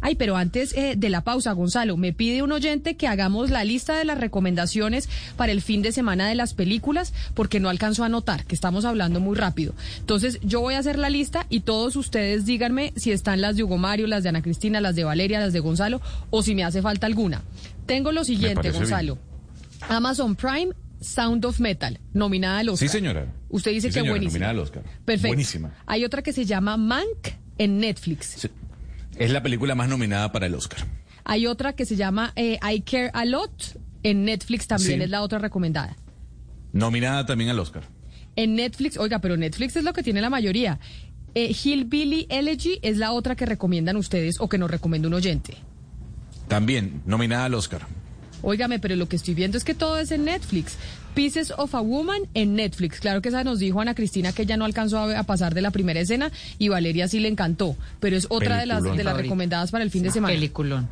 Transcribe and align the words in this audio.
Ay, 0.00 0.14
pero 0.14 0.36
antes 0.36 0.72
eh, 0.76 0.94
de 0.96 1.08
la 1.10 1.22
pausa, 1.22 1.52
Gonzalo, 1.52 1.96
me 1.96 2.12
pide 2.12 2.42
un 2.42 2.52
oyente 2.52 2.96
que 2.96 3.06
hagamos 3.08 3.50
la 3.50 3.64
lista 3.64 3.96
de 3.96 4.04
las 4.04 4.18
recomendaciones 4.18 5.08
para 5.36 5.52
el 5.52 5.62
fin 5.62 5.82
de 5.82 5.92
semana 5.92 6.28
de 6.28 6.34
las 6.34 6.54
películas, 6.54 7.12
porque 7.34 7.60
no 7.60 7.68
alcanzo 7.68 8.04
a 8.04 8.08
notar, 8.08 8.44
que 8.44 8.54
estamos 8.54 8.84
hablando 8.84 9.20
muy 9.20 9.36
rápido. 9.36 9.74
Entonces, 9.98 10.38
yo 10.42 10.60
voy 10.60 10.74
a 10.74 10.78
hacer 10.78 10.98
la 10.98 11.10
lista 11.10 11.46
y 11.48 11.60
todos 11.60 11.96
ustedes 11.96 12.44
díganme 12.46 12.92
si 12.96 13.12
están 13.12 13.40
las 13.40 13.56
de 13.56 13.64
Hugo 13.64 13.78
Mario, 13.78 14.06
las 14.06 14.22
de 14.22 14.28
Ana 14.28 14.42
Cristina, 14.42 14.80
las 14.80 14.94
de 14.94 15.04
Valeria, 15.04 15.40
las 15.40 15.52
de 15.52 15.60
Gonzalo, 15.60 16.00
o 16.30 16.42
si 16.42 16.54
me 16.54 16.64
hace 16.64 16.82
falta 16.82 17.06
alguna. 17.06 17.42
Tengo 17.86 18.12
lo 18.12 18.24
siguiente, 18.24 18.70
Gonzalo. 18.70 19.18
Amazon 19.88 20.34
Prime, 20.36 20.68
Sound 21.00 21.44
of 21.44 21.60
Metal, 21.60 21.98
nominada 22.12 22.58
al 22.60 22.70
Oscar. 22.70 22.88
Sí, 22.88 22.92
señora. 22.92 23.26
Usted 23.50 23.72
dice 23.72 23.88
Sí, 23.88 23.94
que 23.94 24.00
señora, 24.00 24.12
buenísima. 24.12 24.32
nominada 24.32 24.50
al 24.52 24.58
Oscar. 24.60 24.82
Perfecto. 25.04 25.28
Buenísima. 25.28 25.74
Hay 25.86 26.04
otra 26.04 26.22
que 26.22 26.32
se 26.32 26.44
llama 26.46 26.76
Mank 26.76 27.28
en 27.58 27.78
Netflix. 27.78 28.34
Sí. 28.38 28.48
Es 29.18 29.30
la 29.30 29.42
película 29.42 29.74
más 29.74 29.88
nominada 29.88 30.32
para 30.32 30.46
el 30.46 30.54
Oscar. 30.54 30.86
Hay 31.24 31.46
otra 31.46 31.74
que 31.74 31.86
se 31.86 31.96
llama 31.96 32.32
eh, 32.36 32.58
I 32.62 32.80
Care 32.82 33.10
a 33.14 33.24
Lot 33.24 33.78
en 34.02 34.24
Netflix 34.24 34.66
también 34.66 34.98
Sí. 35.00 35.04
es 35.04 35.10
la 35.10 35.22
otra 35.22 35.38
recomendada. 35.38 35.96
Nominada 36.72 37.24
también 37.24 37.50
al 37.50 37.58
Oscar. 37.58 37.84
En 38.36 38.56
Netflix, 38.56 38.96
oiga, 38.98 39.20
pero 39.20 39.36
Netflix 39.36 39.76
es 39.76 39.84
lo 39.84 39.92
que 39.92 40.02
tiene 40.02 40.20
la 40.20 40.28
mayoría. 40.30 40.80
Eh, 41.34 41.52
Hillbilly 41.54 42.26
Elegy 42.28 42.78
es 42.82 42.96
la 42.98 43.12
otra 43.12 43.36
que 43.36 43.46
recomiendan 43.46 43.96
ustedes 43.96 44.36
o 44.40 44.48
que 44.48 44.58
nos 44.58 44.70
recomienda 44.70 45.08
un 45.08 45.14
oyente. 45.14 45.56
También 46.48 47.02
nominada 47.06 47.46
al 47.46 47.54
Oscar. 47.54 47.86
Óigame, 48.44 48.78
pero 48.78 48.94
lo 48.96 49.08
que 49.08 49.16
estoy 49.16 49.34
viendo 49.34 49.56
es 49.56 49.64
que 49.64 49.74
todo 49.74 49.98
es 49.98 50.10
en 50.10 50.24
Netflix. 50.24 50.76
Pieces 51.14 51.52
of 51.56 51.74
a 51.74 51.80
Woman 51.80 52.22
en 52.34 52.54
Netflix. 52.54 53.00
Claro 53.00 53.22
que 53.22 53.30
esa 53.30 53.44
nos 53.44 53.58
dijo 53.58 53.80
Ana 53.80 53.94
Cristina 53.94 54.32
que 54.32 54.42
ella 54.42 54.56
no 54.56 54.64
alcanzó 54.64 54.98
a, 54.98 55.22
pasar 55.22 55.54
de 55.54 55.62
la 55.62 55.70
primera 55.70 56.00
escena 56.00 56.30
y 56.58 56.68
Valeria 56.68 57.08
sí 57.08 57.20
le 57.20 57.28
encantó. 57.28 57.76
Pero 58.00 58.16
es 58.16 58.26
otra 58.28 58.58
de 58.58 58.66
las, 58.66 58.82
de 58.82 59.04
las 59.04 59.16
recomendadas 59.16 59.70
para 59.70 59.84
el 59.84 59.90
fin 59.90 60.02
de 60.02 60.10
semana. 60.10 60.34
Peliculón. 60.34 60.88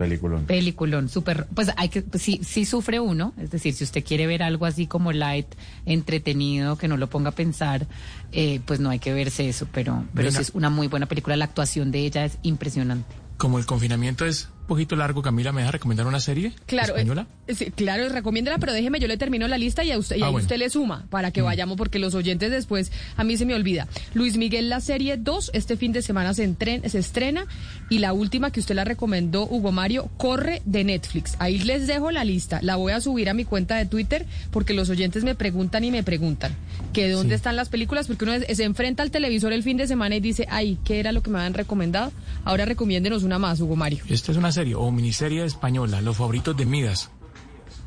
Peliculón. 0.00 0.46
Peliculón, 0.46 1.08
súper, 1.10 1.46
pues 1.54 1.72
hay 1.76 1.90
que, 1.90 2.00
pues, 2.00 2.22
sí, 2.22 2.40
sí 2.42 2.64
sufre 2.64 3.00
uno, 3.00 3.34
es 3.38 3.50
decir, 3.50 3.74
si 3.74 3.84
usted 3.84 4.02
quiere 4.02 4.26
ver 4.26 4.42
algo 4.42 4.64
así 4.64 4.86
como 4.86 5.12
light, 5.12 5.46
entretenido, 5.84 6.78
que 6.78 6.88
no 6.88 6.96
lo 6.96 7.10
ponga 7.10 7.28
a 7.28 7.34
pensar, 7.34 7.86
eh, 8.32 8.60
pues 8.64 8.80
no 8.80 8.88
hay 8.88 8.98
que 8.98 9.12
verse 9.12 9.46
eso, 9.46 9.68
pero, 9.70 10.06
pero 10.14 10.30
sí 10.30 10.40
es 10.40 10.52
una 10.54 10.70
muy 10.70 10.86
buena 10.86 11.04
película, 11.04 11.36
la 11.36 11.44
actuación 11.44 11.90
de 11.90 11.98
ella 11.98 12.24
es 12.24 12.38
impresionante. 12.40 13.14
Como 13.36 13.58
el 13.58 13.66
confinamiento 13.66 14.24
es 14.24 14.48
poquito 14.70 14.94
largo, 14.96 15.20
Camila, 15.20 15.50
¿me 15.52 15.60
deja 15.62 15.72
recomendar 15.72 16.06
una 16.06 16.20
serie 16.20 16.52
Claro, 16.66 16.94
española? 16.94 17.26
eh, 17.48 17.54
sí, 17.54 17.66
claro, 17.72 18.08
recomiéndela, 18.08 18.58
pero 18.58 18.72
déjeme, 18.72 19.00
yo 19.00 19.08
le 19.08 19.16
termino 19.18 19.48
la 19.48 19.58
lista 19.58 19.82
y, 19.84 19.90
a 19.90 19.98
usted, 19.98 20.16
y 20.16 20.22
Ah, 20.22 20.26
ahí 20.26 20.32
bueno. 20.32 20.44
usted 20.44 20.56
le 20.58 20.70
suma 20.70 21.06
para 21.10 21.32
que 21.32 21.42
vayamos, 21.42 21.76
porque 21.76 21.98
los 21.98 22.14
oyentes 22.14 22.50
después, 22.52 22.92
a 23.16 23.24
mí 23.24 23.36
se 23.36 23.44
me 23.46 23.54
olvida. 23.54 23.88
Luis 24.14 24.36
Miguel, 24.36 24.68
la 24.68 24.80
serie 24.80 25.16
2, 25.16 25.50
este 25.54 25.76
fin 25.76 25.92
de 25.92 26.02
semana 26.02 26.32
se, 26.34 26.48
entren- 26.48 26.86
se 26.88 26.98
estrena, 27.00 27.46
y 27.88 27.98
la 27.98 28.12
última 28.12 28.50
que 28.52 28.60
usted 28.60 28.74
la 28.76 28.84
recomendó, 28.84 29.42
Hugo 29.46 29.72
Mario, 29.72 30.08
Corre 30.16 30.62
de 30.64 30.84
Netflix. 30.84 31.34
Ahí 31.40 31.58
les 31.58 31.86
dejo 31.88 32.10
la 32.12 32.24
lista, 32.24 32.60
la 32.62 32.76
voy 32.76 32.92
a 32.92 33.00
subir 33.00 33.28
a 33.28 33.34
mi 33.34 33.44
cuenta 33.44 33.76
de 33.76 33.86
Twitter, 33.86 34.24
porque 34.52 34.72
los 34.72 34.88
oyentes 34.88 35.24
me 35.24 35.34
preguntan 35.34 35.82
y 35.84 35.90
me 35.90 36.02
preguntan 36.04 36.54
que 36.92 37.08
dónde 37.10 37.34
Sí. 37.34 37.36
están 37.36 37.56
las 37.56 37.68
películas, 37.68 38.06
porque 38.08 38.24
uno 38.24 38.34
se 38.52 38.64
enfrenta 38.64 39.02
al 39.02 39.10
televisor 39.10 39.52
el 39.52 39.62
fin 39.62 39.76
de 39.76 39.86
semana 39.86 40.16
y 40.16 40.20
dice, 40.20 40.46
ay, 40.50 40.78
¿qué 40.84 40.98
era 41.00 41.12
lo 41.12 41.22
que 41.22 41.30
me 41.30 41.38
habían 41.38 41.54
recomendado? 41.54 42.12
Ahora 42.44 42.64
recomiéndenos 42.64 43.22
una 43.22 43.38
más, 43.38 43.60
Hugo 43.60 43.76
Mario. 43.76 44.02
Esta 44.08 44.32
es 44.32 44.38
una 44.38 44.50
serie 44.52 44.74
o 44.74 44.90
miniserie 44.90 45.44
española, 45.44 46.00
Los 46.00 46.16
favoritos 46.16 46.56
de 46.56 46.66
Midas. 46.66 47.10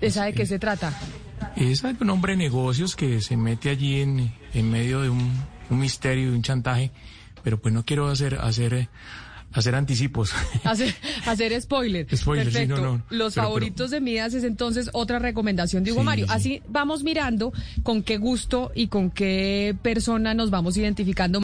¿Esa 0.00 0.24
de 0.24 0.32
qué 0.32 0.46
se 0.46 0.58
trata? 0.58 0.92
Es 1.56 1.82
de 1.82 1.96
un 2.00 2.10
hombre 2.10 2.32
de 2.32 2.38
negocios 2.38 2.96
que 2.96 3.20
se 3.20 3.36
mete 3.36 3.70
allí 3.70 4.00
en, 4.00 4.32
en 4.54 4.70
medio 4.70 5.00
de 5.00 5.08
un, 5.10 5.30
un 5.70 5.78
misterio 5.78 6.24
y 6.32 6.34
un 6.34 6.42
chantaje, 6.42 6.90
pero 7.42 7.58
pues 7.60 7.72
no 7.74 7.84
quiero 7.84 8.08
hacer 8.08 8.36
hacer 8.36 8.88
hacer 9.52 9.74
anticipos. 9.74 10.32
Hacer, 10.64 10.94
hacer 11.26 11.60
spoiler. 11.62 12.06
Spoiler, 12.16 12.46
sí, 12.46 12.52
Perfecto. 12.52 12.76
no, 12.80 12.96
no. 12.98 13.02
Los 13.10 13.34
Pero- 13.34 13.46
favoritos 13.46 13.90
de 13.90 14.00
Midas 14.00 14.34
es 14.34 14.44
entonces 14.44 14.90
otra 14.92 15.18
recomendación 15.18 15.84
de 15.84 15.92
Hugo 15.92 16.00
Sí, 16.00 16.06
Mario. 16.06 16.26
sí. 16.26 16.32
Así 16.34 16.62
vamos 16.68 17.02
mirando 17.04 17.52
con 17.82 18.02
qué 18.02 18.16
gusto 18.18 18.72
y 18.74 18.88
con 18.88 19.10
qué 19.10 19.76
persona 19.82 20.34
nos 20.34 20.50
vamos 20.50 20.76
identificando. 20.76 21.38